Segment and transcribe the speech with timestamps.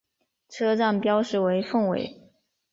[0.49, 2.23] 车站标识为凤尾。